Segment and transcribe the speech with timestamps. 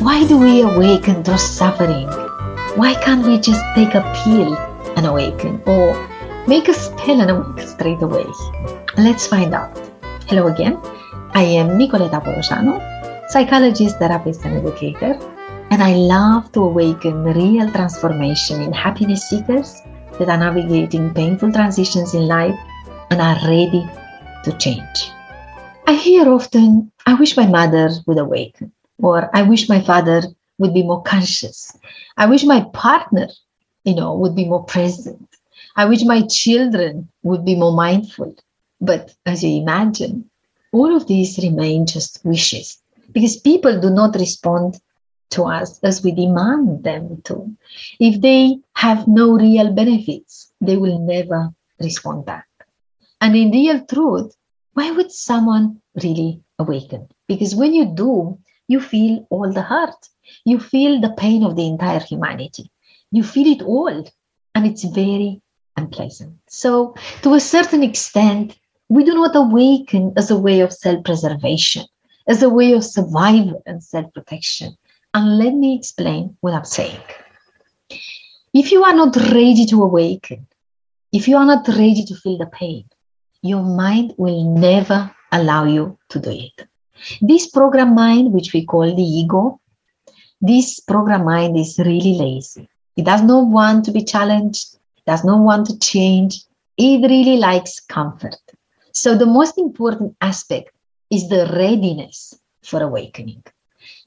[0.00, 2.08] Why do we awaken through suffering?
[2.80, 4.56] Why can't we just take a pill
[4.96, 5.92] and awaken or
[6.48, 8.24] make a spell and awaken straight away?
[8.96, 9.76] Let's find out.
[10.24, 10.80] Hello again.
[11.34, 12.80] I am Nicoletta Porosano,
[13.28, 15.20] psychologist, therapist, and educator,
[15.68, 19.82] and I love to awaken real transformation in happiness seekers
[20.18, 22.58] that are navigating painful transitions in life
[23.10, 23.84] and are ready
[24.44, 25.12] to change.
[25.86, 28.72] I hear often, I wish my mother would awaken,
[29.02, 30.22] or I wish my father
[30.58, 31.76] would be more conscious.
[32.16, 33.28] I wish my partner,
[33.84, 35.26] you know, would be more present.
[35.76, 38.34] I wish my children would be more mindful.
[38.80, 40.30] But as you imagine,
[40.72, 42.78] all of these remain just wishes
[43.12, 44.80] because people do not respond
[45.30, 47.56] to us as we demand them to.
[47.98, 52.46] If they have no real benefits, they will never respond back.
[53.20, 54.34] And in real truth,
[54.74, 57.08] why would someone really awaken?
[57.28, 58.38] Because when you do,
[58.70, 60.00] you feel all the hurt.
[60.44, 62.70] You feel the pain of the entire humanity.
[63.10, 64.08] You feel it all.
[64.54, 65.42] And it's very
[65.76, 66.34] unpleasant.
[66.48, 68.58] So, to a certain extent,
[68.88, 71.84] we do not awaken as a way of self preservation,
[72.28, 74.76] as a way of survival and self protection.
[75.14, 77.02] And let me explain what I'm saying.
[78.54, 80.46] If you are not ready to awaken,
[81.12, 82.84] if you are not ready to feel the pain,
[83.42, 86.69] your mind will never allow you to do it.
[87.20, 89.60] This program mind, which we call the ego,
[90.40, 92.68] this program mind is really lazy.
[92.96, 94.76] It does not want to be challenged,
[95.06, 96.44] does not want to change.
[96.76, 98.36] It really likes comfort.
[98.92, 100.70] So, the most important aspect
[101.10, 103.42] is the readiness for awakening.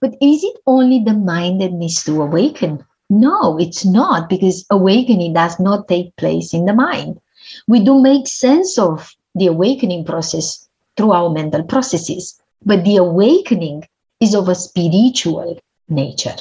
[0.00, 2.84] But is it only the mind that needs to awaken?
[3.10, 7.20] No, it's not, because awakening does not take place in the mind.
[7.66, 13.84] We do make sense of the awakening process through our mental processes, but the awakening
[14.20, 15.58] is of a spiritual
[15.88, 16.36] nature.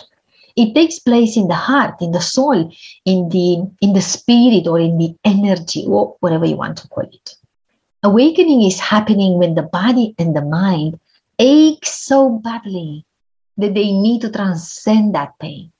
[0.55, 2.71] It takes place in the heart, in the soul,
[3.05, 7.05] in the in the spirit, or in the energy, or whatever you want to call
[7.05, 7.35] it.
[8.03, 10.99] Awakening is happening when the body and the mind
[11.37, 13.05] ache so badly
[13.57, 15.71] that they need to transcend that pain.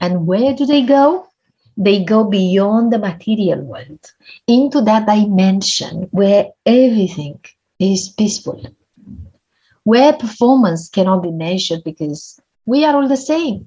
[0.00, 1.26] And where do they go?
[1.76, 4.12] They go beyond the material world
[4.46, 7.40] into that dimension where everything
[7.78, 8.62] is peaceful,
[9.84, 13.66] where performance cannot be measured because we are all the same,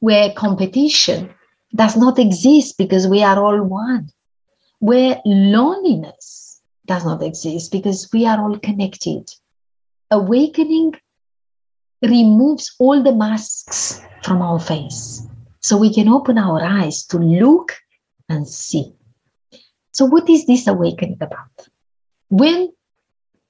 [0.00, 1.32] where competition
[1.74, 4.10] does not exist because we are all one,
[4.78, 9.30] where loneliness does not exist because we are all connected.
[10.10, 10.94] Awakening
[12.02, 15.26] removes all the masks from our face
[15.60, 17.72] so we can open our eyes to look
[18.28, 18.92] and see.
[19.92, 21.68] So, what is this awakening about?
[22.28, 22.72] When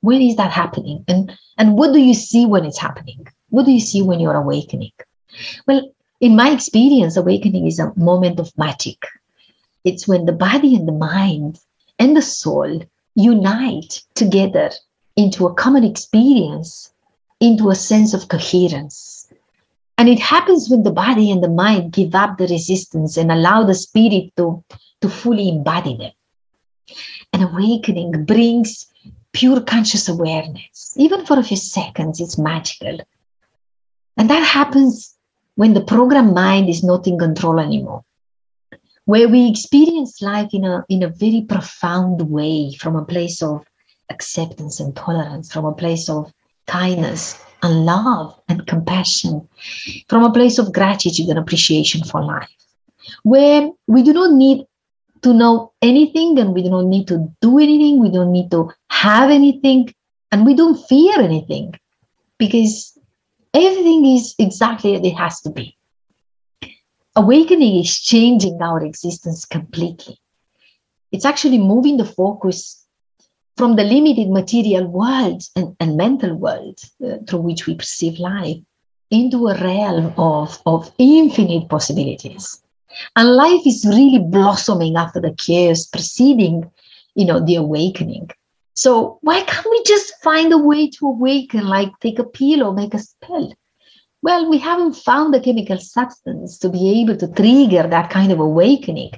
[0.02, 1.04] when is that happening?
[1.08, 3.26] And and what do you see when it's happening?
[3.48, 4.92] What do you see when you're awakening?
[5.66, 5.90] Well,
[6.20, 9.06] in my experience, awakening is a moment of magic.
[9.84, 11.58] It's when the body and the mind
[11.98, 12.82] and the soul
[13.14, 14.70] unite together
[15.16, 16.92] into a common experience
[17.41, 19.28] into a sense of coherence.
[19.98, 23.64] And it happens when the body and the mind give up the resistance and allow
[23.64, 24.64] the spirit to,
[25.00, 26.12] to fully embody them.
[27.32, 28.86] and awakening brings
[29.32, 30.94] pure conscious awareness.
[30.97, 32.98] Even for a few seconds, it's magical.
[34.16, 35.16] And that happens
[35.54, 38.04] when the program mind is not in control anymore,
[39.04, 43.65] where we experience life in a, in a very profound way from a place of
[44.10, 46.32] acceptance and tolerance, from a place of
[46.66, 49.48] kindness and love and compassion
[50.09, 52.50] from a place of gratitude and appreciation for life,
[53.22, 54.66] where we do not need
[55.22, 58.71] to know anything and we do not need to do anything, we don't need to
[58.91, 59.94] have anything,
[60.31, 61.75] and we don't fear anything
[62.38, 62.99] because
[63.55, 65.77] everything is exactly as it has to be.
[67.15, 70.19] Awakening is changing our existence completely.
[71.12, 72.87] It's actually moving the focus
[73.56, 78.57] from the limited material world and, and mental world uh, through which we perceive life
[79.10, 82.63] into a realm of, of infinite possibilities.
[83.16, 86.71] And life is really blossoming after the chaos preceding,
[87.15, 88.30] you know, the awakening.
[88.74, 92.72] So why can't we just find a way to awaken, like take a pill or
[92.72, 93.53] make a spell?
[94.22, 98.39] Well, we haven't found a chemical substance to be able to trigger that kind of
[98.39, 99.10] awakening.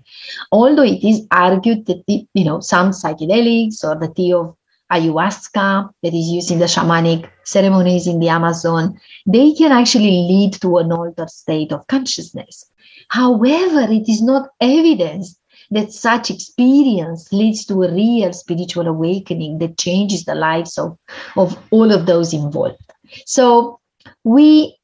[0.51, 4.57] Although it is argued that, the, you know, some psychedelics or the tea of
[4.91, 10.55] ayahuasca that is used in the shamanic ceremonies in the Amazon, they can actually lead
[10.55, 12.65] to an altered state of consciousness.
[13.09, 15.39] However, it is not evidence
[15.71, 20.97] that such experience leads to a real spiritual awakening that changes the lives of,
[21.37, 22.81] of all of those involved.
[23.27, 23.81] So
[24.23, 24.77] we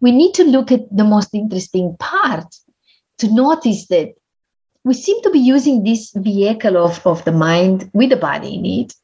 [0.00, 2.52] we need to look at the most interesting part
[3.18, 4.14] to notice that
[4.82, 8.66] we seem to be using this vehicle of, of the mind with the body in
[8.66, 8.94] it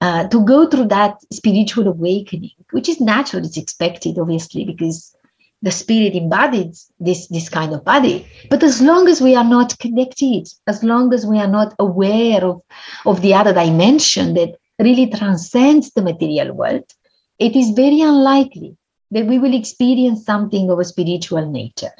[0.00, 5.14] uh, to go through that spiritual awakening, which is natural, it's expected, obviously, because
[5.62, 8.26] the spirit embodies this, this kind of body.
[8.48, 12.42] But as long as we are not connected, as long as we are not aware
[12.44, 12.62] of,
[13.04, 16.84] of the other dimension that really transcends the material world,
[17.38, 18.76] it is very unlikely
[19.10, 21.92] that we will experience something of a spiritual nature.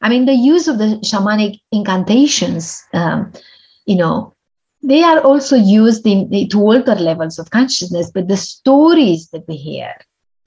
[0.00, 3.32] I mean, the use of the shamanic incantations, um,
[3.86, 4.34] you know,
[4.82, 9.56] they are also used in, to alter levels of consciousness, but the stories that we
[9.56, 9.92] hear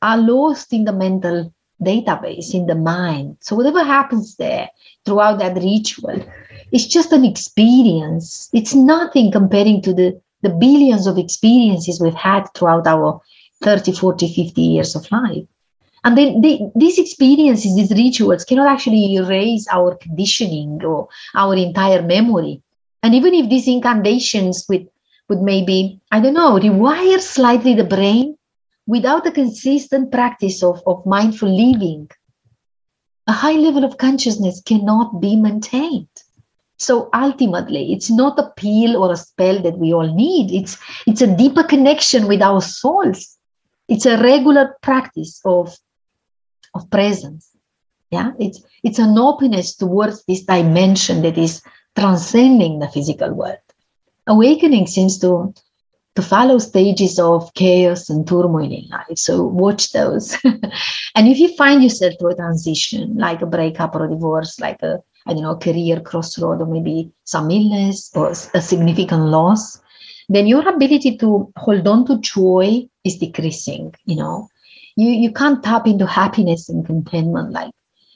[0.02, 3.38] are lost in the mental database, in the mind.
[3.42, 4.70] So whatever happens there
[5.06, 6.24] throughout that ritual,
[6.72, 8.50] it's just an experience.
[8.54, 13.22] It's nothing comparing to the, the billions of experiences we've had throughout our
[13.62, 15.46] 30, 40, 50 years of life.
[16.04, 22.02] And then they, these experiences, these rituals cannot actually erase our conditioning or our entire
[22.02, 22.62] memory.
[23.04, 24.88] And even if these incantations would,
[25.30, 28.36] would maybe, I don't know, rewire slightly the brain
[28.88, 32.10] without a consistent practice of, of mindful living,
[33.28, 36.08] a high level of consciousness cannot be maintained.
[36.78, 40.52] So ultimately, it's not a pill or a spell that we all need.
[40.52, 43.38] It's, it's a deeper connection with our souls.
[43.88, 45.78] It's a regular practice of
[46.74, 47.50] of presence.
[48.10, 51.62] Yeah, it's it's an openness towards this dimension that is
[51.98, 53.58] transcending the physical world.
[54.28, 55.54] Awakening seems to
[56.16, 59.18] to follow stages of chaos and turmoil in life.
[59.18, 60.38] So watch those.
[60.44, 64.82] and if you find yourself through a transition, like a breakup or a divorce, like
[64.82, 69.80] a I don't know, career crossroad, or maybe some illness or a significant loss,
[70.30, 74.50] then your ability to hold on to joy is decreasing, you know
[74.96, 77.72] you you can't tap into happiness and contentment like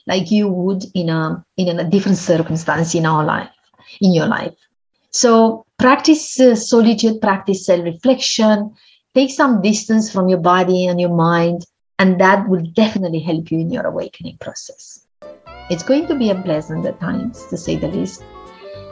[0.06, 3.50] like you would in a in a different circumstance in our life
[4.00, 4.54] in your life
[5.10, 8.74] so practice uh, solitude practice self-reflection
[9.14, 11.64] take some distance from your body and your mind
[11.98, 15.06] and that will definitely help you in your awakening process
[15.70, 18.22] it's going to be unpleasant at times to say the least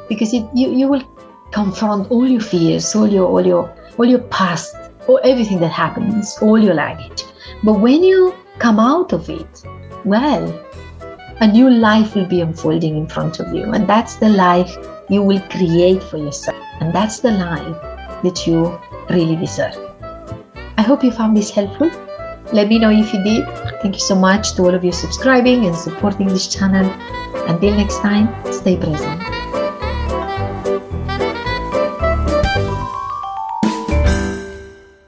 [0.09, 1.03] because it, you, you will
[1.53, 4.75] confront all your fears all your all your all your past
[5.07, 7.25] or everything that happens all your luggage
[7.63, 9.63] but when you come out of it,
[10.05, 10.47] well,
[11.41, 13.65] a new life will be unfolding in front of you.
[13.65, 14.77] And that's the life
[15.09, 16.54] you will create for yourself.
[16.85, 17.81] And that's the life
[18.23, 18.79] that you
[19.09, 19.75] really deserve.
[20.77, 21.91] I hope you found this helpful.
[22.53, 23.47] Let me know if you did.
[23.81, 26.91] Thank you so much to all of you subscribing and supporting this channel.
[27.49, 29.34] Until next time, stay present.